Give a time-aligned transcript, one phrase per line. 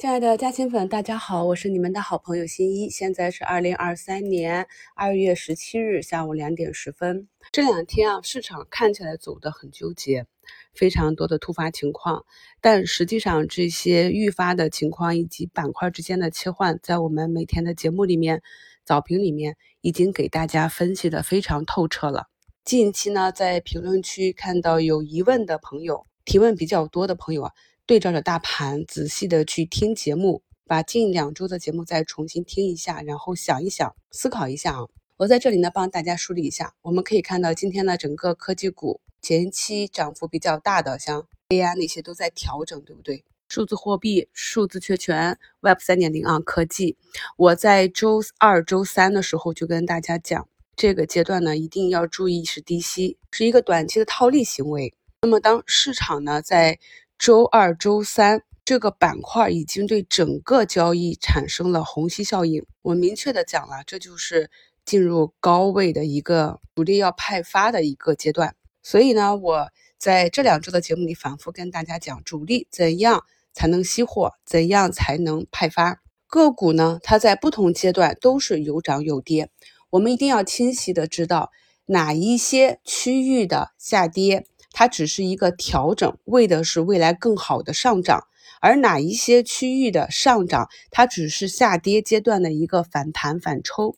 [0.00, 2.88] 亲爱的嘉兴粉，大家好，我是你们的好朋友新一。
[2.88, 7.28] 现在是二零二三年二月十七日下午两点十分。
[7.52, 10.24] 这两天啊，市场看起来走得很纠结，
[10.72, 12.24] 非常多的突发情况。
[12.62, 18.40] 但实际上，这些预发的情况以及板块之间的切换，在我们每天的节目里面、
[18.86, 22.28] 早评里面已经给大家分析的非常透彻了。
[22.64, 27.52] 近期呢，在评论区看到有疑问的朋友，提问比较多的朋友啊。
[27.90, 34.86] 对照着大盘，仔细的去听节目，把近两周的节目再重新听一下，然后想一想，思考一下啊。
[35.16, 36.72] 我在这里呢，帮大家梳理一下。
[36.82, 43.24] 我们可以看到，今天呢，整个科技股前期涨幅比较大的，像 AI 那些都在调整，对不对？
[43.48, 46.96] 数字货币、数字确权、Web 三点零啊，科技。
[47.36, 50.46] 我在周二、周三的时候就跟大家讲，
[50.76, 54.94] 这个阶段呢，一定要注意是低吸，是一个短期的套利行为。
[55.22, 56.78] 那么当市场呢，在
[57.20, 62.64] 周二、周三这个板块已经对整个交易产生了虹吸效应。
[62.80, 64.50] 我明确的讲了，这就是
[64.86, 68.56] 进入高位的一个主力要派发的一个阶段。
[68.82, 76.98] 所以呢，我在这两周的节目里反复跟大家讲，主力怎样才能吸货，怎样才能派发个股呢？
[77.02, 79.50] 它在不同阶段都是有涨有跌，
[79.90, 81.50] 我们一定要清晰的知道
[81.84, 84.46] 哪一些区域的下跌。
[84.72, 88.20] 它只是一个调整，为的是未来更好的上涨；
[88.60, 93.96] 而哪一些区域的上涨，它只是下跌阶段的一个反弹反抽。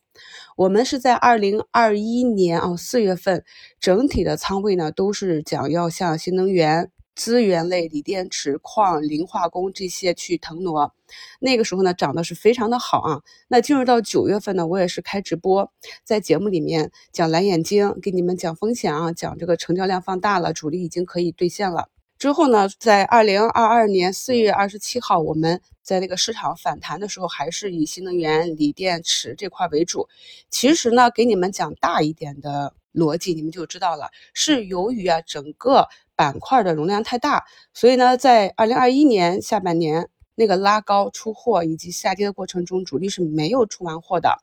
[0.56, 3.44] 我们是在二零二一年啊四月份，
[3.80, 6.91] 整体的仓位呢都是讲要向新能源。
[7.14, 10.92] 资源类、锂电池、矿、磷化工这些去腾挪，
[11.40, 13.22] 那个时候呢涨的是非常的好啊。
[13.48, 15.70] 那进入到九月份呢，我也是开直播，
[16.04, 21.88] 在节目里面讲蓝眼睛，给你们讲风险啊，讲这个成交量放大了，主力已经可以兑现了。
[22.18, 30.08] 之后呢，在二零二二年四月二十七号，我们在那个市场反弹的时候，还是以新能源、锂电池这块为主。
[30.48, 35.88] 其实呢，给你们讲大一点的逻辑，你们就知道了，是由于啊整个。
[36.14, 44.38] 板块的容量太大，所以呢，在二零二一年下半年那个拉高出货以及下跌的过程中，主力是没有出完货的。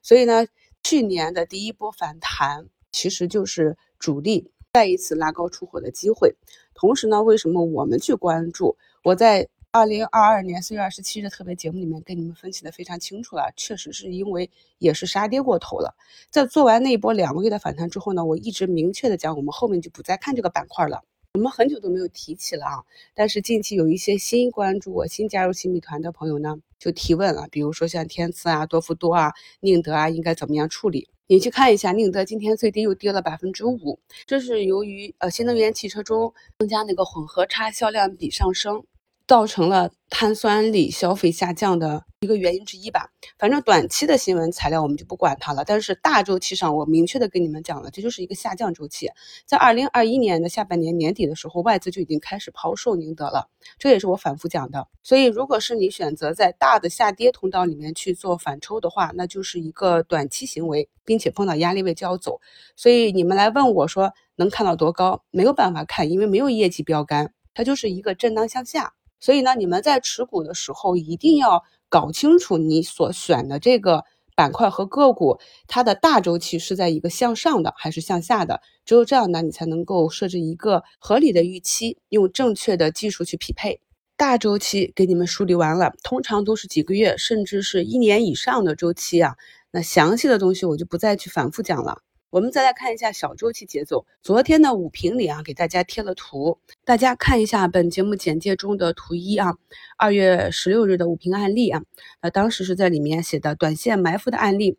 [0.00, 0.46] 所以呢，
[0.84, 6.36] 去年的第一波反弹其实就是主力再一次拉高出货的机会。
[6.72, 8.76] 同时呢，为什么我们去关注？
[9.02, 14.48] 我在二零二二年四月二十七日特别节目里面跟你们分析的非常清楚了，确实是因为
[14.78, 15.96] 也是杀跌过头了。
[16.30, 21.02] 在做完那一波两个月的反弹之后呢，我一直明确的讲，我们后面就不再看这个板块了。
[21.32, 22.84] 我们很久都没有提起了啊，
[23.14, 31.08] 但是近期有一些新关注我、新加入新米团的朋友呢，就提问了，比如说像天赐啊、多氟多啊、宁德啊，应该怎么样处理？
[31.26, 38.84] 你去看一下，宁德今天最低又跌了百分之五，这是由于呃新能源汽车中增加那个混合差销量比上升。
[39.26, 43.08] 造成了碳酸锂消费下降的一个原因之一吧。
[43.38, 45.64] 反正短期的新闻材料我们就不管它了。
[45.64, 49.08] 但是大周期上，我明确的跟你们讲了，这就是一个下降周期。
[49.46, 53.48] 在二零二一年的下半年年底的时候，外资就已经开始抛售宁德了。
[53.78, 54.88] 这也是我反复讲的。
[55.02, 62.40] 所以，如果是你选择在大的下跌通道里面去做反抽的话，那就是一个短期行为，并且碰到压力位就要走。
[62.76, 65.24] 所以你们来问我说能看到多高？
[65.30, 68.92] 没有办法看，因为没有业绩标杆，它就是一个震荡向下。
[69.24, 74.04] 所以呢，你们在持股的时候一定要搞清楚你所选的这个
[74.36, 78.60] 板块和个股，它的大周期是在一个向上的还是向下的？
[78.84, 83.80] 只有这样呢，你才能够设置一个合理的预期，用正确的技术去匹配。
[84.14, 89.36] 大周期给你们梳理完了，通常都是几个月，甚至是一年以上的周期啊。
[89.70, 92.02] 那详细的东西我就不再去反复讲了。
[92.34, 94.04] 我们再来看一下小周期节奏。
[94.20, 99.54] 昨天的五评里啊，给大家贴了图，大家看一下本节目简介中的图一啊，
[99.96, 101.80] 二月十六日的五评案例啊，
[102.20, 104.76] 那当时是在里面写的短线埋伏的案例。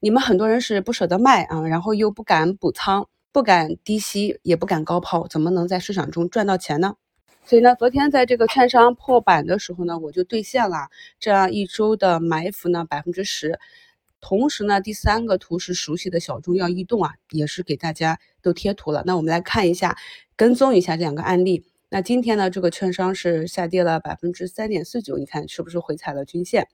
[0.00, 6.96] 你们很多人是不舍得卖啊，然后又不敢补仓，不敢低吸，也不敢高抛，怎么能在市场中赚到钱呢？
[7.44, 10.88] 所以呢，昨天在这个券商破板的时候呢，我就兑现了
[11.20, 13.60] 这样一周的埋伏呢，百分之十。
[14.24, 19.02] 同时呢，第三个图是熟悉的小众要异动啊，也是给大家都贴图了。
[19.04, 19.98] 那我们来看一下，
[20.34, 21.62] 跟踪一下这两个案例。
[21.90, 26.66] 那今天呢，这个券商是下跌了百分之三点四九，你看是不是回踩了均线？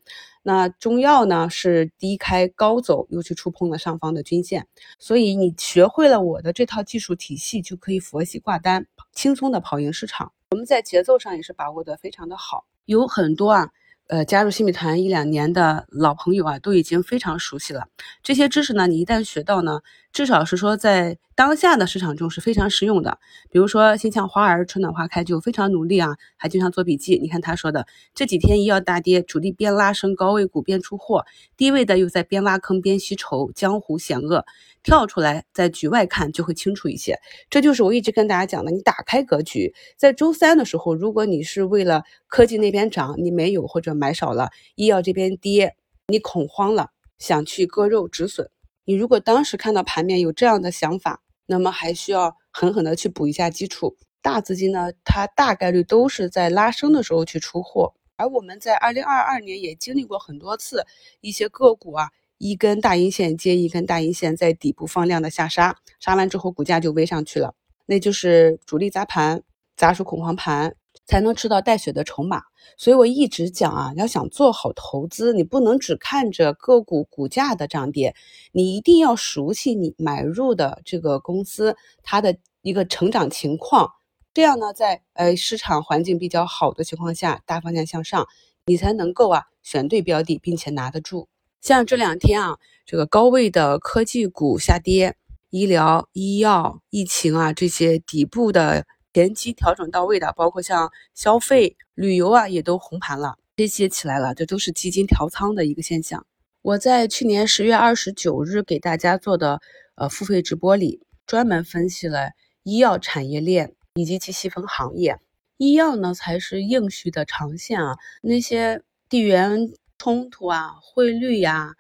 [0.45, 4.69] 那中药呢是低开高走，又去触碰了上方的均线。
[5.01, 10.33] 所以你学会了我的这套技术体系，就可以佛系挂单，轻松的跑赢市场。
[10.53, 13.71] 我们在节奏上也是把握的非常的好，有很多啊。
[14.11, 17.87] 呃，加入新米团一两年的老朋友啊，都已经非常熟悉了。
[18.25, 23.19] 这些知识呢，你一旦学到呢，至少是说在当下的市场中是非常实用的。
[23.51, 27.19] 比如说，心向花儿春暖花开就非常努力啊，还经常做笔记。
[27.19, 31.25] 你看他说的，这几天医药大跌，主力边拉升高位股边出货，
[31.57, 34.45] 低位的又在边挖坑边吸筹，江湖险恶。
[34.83, 37.19] 跳出来，在局外看就会清楚一些。
[37.51, 45.77] 这就是我一直跟大家讲的，你打开格局，在周三的时候，如果你是为了科技那边涨，你没有或者买少了，医药这边跌，
[46.09, 48.51] 你恐慌了，想去割肉止损。
[48.91, 53.97] 你如果当时看到盘面有这样的想法，那么还需要狠狠的去补一下基础。
[54.21, 60.85] 大资金呢，它大概率都是在拉升的时候去出货，而我们在二零二二年也经历过很多次
[61.21, 67.55] 一些个股啊，一根大阴线接一根大阴线，在底部放量的下杀，杀完之后股价就微上去了，
[67.87, 69.41] 那就是主力砸盘，
[69.77, 70.75] 砸出恐慌盘。
[71.11, 72.41] 才能吃到带血的筹码，
[72.77, 78.15] 所以我一直讲啊，要想做好投资，你不能只看着个股股价的涨跌，
[78.53, 83.91] 你一定要熟悉你买入的这个公司它的一个成长情况，
[84.33, 88.29] 这样呢，在呃市场环境比较好的情况下，大方向向上，
[88.67, 91.27] 你才能够啊选对标的，并且拿得住。
[91.61, 92.57] 像这两天啊，
[92.87, 95.17] 这个高位的科技股下跌，
[95.51, 98.87] 医疗、医药、疫情啊这些底部的。
[99.13, 106.25] 前期调整到位的，包括像消费、旅游啊，也都红盘了，这些起来了，这都是基金调仓的一个现象。
[106.63, 109.61] 我在去年十月二十九日给大家做的
[109.97, 112.31] 呃付费直播里，专门分析了
[112.63, 115.19] 医药产业链以及其细分行业。
[115.57, 121.75] 医药呢才是硬需的长线啊，那些地缘冲突啊、汇率呀、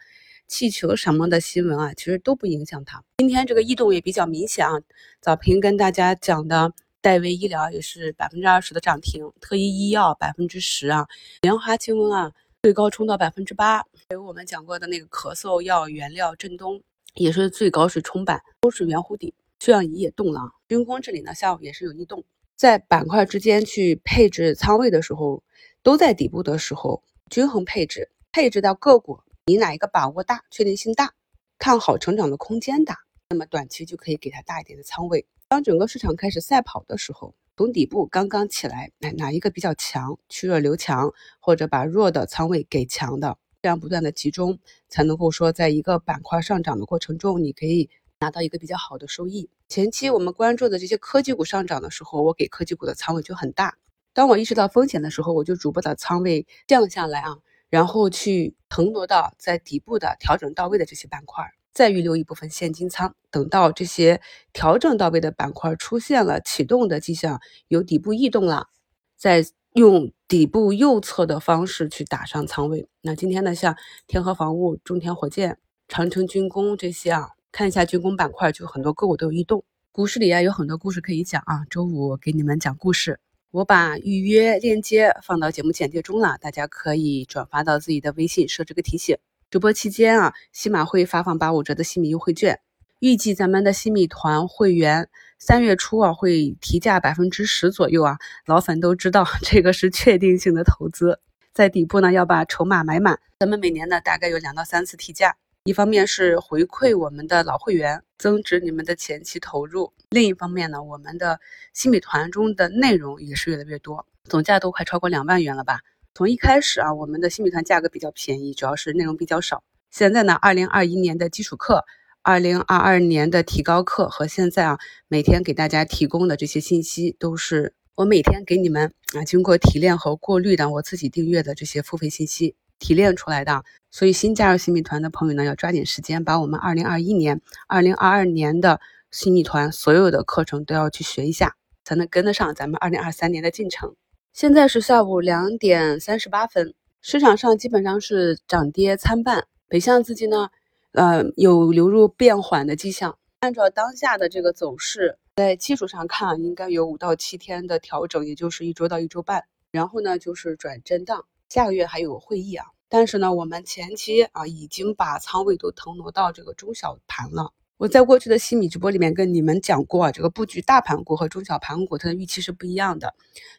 [0.48, 3.04] 气球什么的新闻啊，其实都不影响它。
[3.18, 4.80] 今天这个异动也比较明显啊，
[5.20, 6.72] 早评跟大家讲的。
[7.02, 11.08] 戴维医疗也是百分之二十的涨停，特医医药百分之十啊，
[11.40, 12.30] 莲花清瘟啊
[12.62, 16.82] 最高冲到百分之八，还有我们讲过的那个咳嗽药原料振东
[17.14, 20.42] 也是最高水冲板，都是圆弧底，血氧仪也动了。
[20.68, 22.22] 军工这里呢下午也是有异动，
[22.54, 25.42] 在板块之间去配置仓位的时候，
[25.82, 31.14] 都在底部的时候均衡配置，配置到个股，你哪一个把握大，确定性大，
[31.58, 32.98] 看好成长的空间大，
[33.32, 35.24] 那么短期就可以给它大一点的仓位。
[35.46, 47.88] 当整个市场开始赛跑的时候，从底部刚刚起来，哪哪一个比较强，去弱留强，或者把弱的仓位给强的，这样不断的集中，才能够说在一个板块上涨的过程中，你可以
[48.18, 49.48] 拿到一个比较好的收益。
[49.68, 53.76] 前期我们关注的这些科技股上涨的时候，我给科技股的仓位就很大。
[54.12, 57.36] 当我意识到风险的时候，我就逐步的仓位降下来啊，
[57.68, 61.44] 然后去腾挪到在底部的调整到位的这些板块。
[61.72, 64.20] 再预留一部分现金仓，等到这些
[64.52, 68.68] 调整到位的板块出现了启动的迹象，有底部异动了，
[69.16, 69.44] 再
[69.74, 72.88] 用底部右侧的方式去打上仓位。
[73.02, 73.76] 那今天呢，像
[74.06, 79.64] 天河防务、中天火箭、长城军工这些啊，看一下军工板块，就很多个股都有异动。
[79.92, 81.64] 股市里啊，有很多故事可以讲啊。
[81.70, 83.20] 周五给你们讲故事，
[83.52, 89.16] 我把预约链接放到节目简介中了，大家可以转发到自己的微信，设置个提醒。
[89.50, 92.60] 直播期间啊，西马会发放八五折的西米优惠券，
[93.00, 95.08] 预计咱们的西米团会员
[95.40, 98.16] 三月初啊会提价百分之十左右啊，
[98.46, 101.18] 老粉都知道这个是确定性的投资，
[101.52, 103.18] 在底部呢要把筹码买满。
[103.40, 111.40] 咱们每年呢大概有两到三次提价，一方面是回馈我们的老会员，增值你们的前期投入；另一方面呢，我们的
[111.72, 115.80] 西米团中的内容也是越来越多，总价都快超过两万元了吧。
[116.20, 119.64] 从一开始啊，我们的新米团价格比较便宜，主要是内容比较少。
[119.90, 121.86] 现在呢，二零二一年的基础课，
[122.20, 124.78] 二零二二年的提高课和现在啊，
[125.08, 133.64] 每天给大家提供的这些信息，都是我每天给你们啊，经过提炼和过滤的，我自己订阅的这些付费信息提炼出来的。
[133.90, 138.78] 所以新加入新米团的朋友呢，要抓紧时间，把我们二零二一年、二零二二年的
[139.10, 143.94] 新米团所有的课程都要去学一下，才能跟得上咱们二零二三年的进程。
[144.32, 146.72] 现在是下午两点三十八分，
[147.02, 149.48] 市场上基本上是涨跌参半。
[149.68, 150.48] 北向资金呢，
[150.92, 153.18] 呃，有流入变缓的迹象。
[153.40, 159.44] 按照当下的这个走势，在技术上看，应该有五到七天的调整，也就是一周到一周半。
[159.72, 161.26] 然后呢，就是转震荡。
[161.48, 167.52] 下个月还有会议啊，但是呢，我们前期啊已经把仓位都腾挪到这个中小盘了。
[167.80, 173.14] 我在过去的西米直播里面跟你们讲过啊，这个布局大盘股和中小盘股，它的预期是不一样的。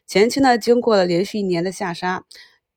[0.06, 2.22] 前期呢，经过了连续一年的下杀，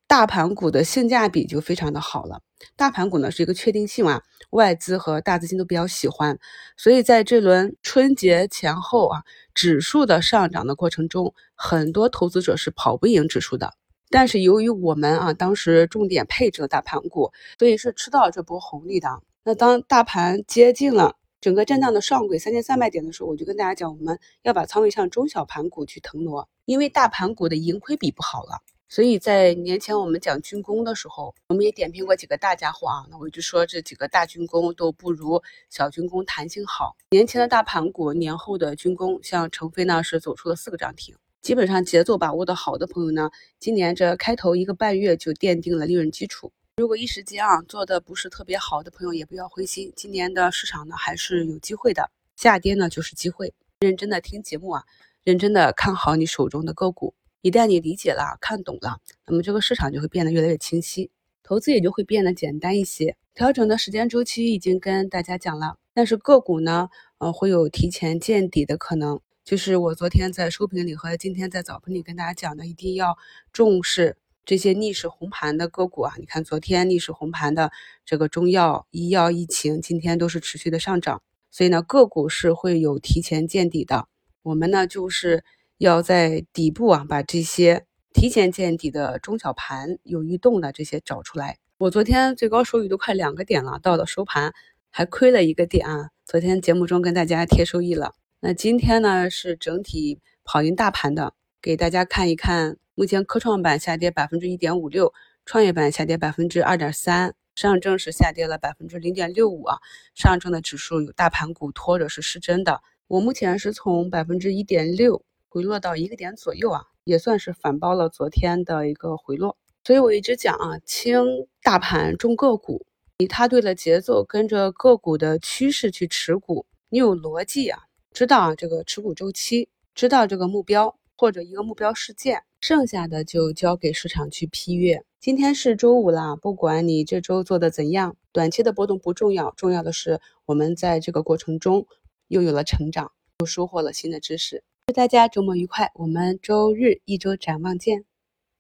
[0.08, 2.42] 大盘股的性价比就非常的好了。
[2.76, 6.40] 大盘股呢是一个确定性啊，外资和大资金都比较喜欢，
[6.78, 9.22] 所以在这轮春节前后啊，
[9.54, 13.72] 指数的上涨的过程中，很多投资者是跑不赢指数的。
[14.10, 19.22] 但是由于我们啊当时重点配置了大盘股，所以是吃到这波红利的。
[19.44, 21.18] 那当大盘接近了。
[21.46, 28.64] 整个震荡的上轨三千三百点的时候，我就跟大家讲，我们要把仓位向中小盘股去腾挪，因为大盘股的盈亏比不好了。
[28.90, 36.98] 所以在年前我们讲军工的时候，我们也点评过几个大家伙啊，那我就说这几个大军工都不如小军工弹性好。
[37.12, 46.52] 年前的大盘股，年后的军工，像成飞呢是走出了四个涨停，基本上节奏把握的好的朋友呢，今年这开头一个半月就奠定了利润基础。
[46.78, 49.94] 如果一时间啊做的不是特别好的朋友，也不要灰心。
[49.96, 53.54] 今年的市场呢还是有机会的，下跌呢就是机会。
[53.80, 54.84] 认真的听节目啊，
[55.24, 57.16] 认真的看好你手中的个股。
[57.42, 61.10] 一旦你理解了、看懂了，那么这个市场就会变得越来越清晰，
[61.44, 63.16] 投资也就会变得简单一些。
[63.34, 66.90] 调整的时间周期已经跟大家讲了，但是个股呢，
[67.20, 69.22] 呃，会有提前见底的可能。
[69.46, 73.18] 就是我昨天在收评里和今天在早评里跟大家讲的，一定要
[73.54, 74.18] 重视。
[74.46, 77.72] 这些逆势红盘的个股啊，你看昨天逆势红盘的
[78.06, 84.08] 这个中药、医药、疫情，今天都是持续的上涨，所以呢，个股是会有提前见底的。
[84.44, 85.44] 我们呢，就是
[85.80, 91.58] 要在底部啊，把这些提前见底的中小盘有异动的这些找出来。
[91.80, 94.54] 我昨天最高收益都快两个点了，到了收盘
[94.92, 96.12] 还亏了一个点啊。
[96.24, 102.78] 昨天节目中跟大家贴收益了，那今天呢是整体跑赢大盘的，给大家看一看。
[102.98, 105.14] 目前科创板下跌百分之一点五六，
[105.46, 109.80] 创业板下跌百分之二点三，上证是下跌了百分之零点六五啊。
[110.14, 112.82] 上证的指数有大盘股拖着是失真的。
[113.08, 119.58] 我目前是从百分之一点六回落到一个点左右啊，也算是反包了昨天的一个回落。
[119.84, 121.22] 所以我一直讲啊，轻
[121.62, 122.86] 大盘重个股，
[123.18, 127.84] 你踏对了节奏，跟着个股的趋势去持股，你有逻辑啊，
[128.14, 132.44] 知道啊这个持股周期，知道这个目标或者一个目标事件。
[132.62, 135.04] 剩下的就交给市场去批阅。
[135.20, 141.86] 今天是周五啦，不管你这周做的怎样，短期的波动不重要，重要的是我们在这个过程中
[142.28, 144.64] 又有了成长，又收获了新的知识。
[144.88, 148.06] 祝大家周末愉快，我们周日一周展望见。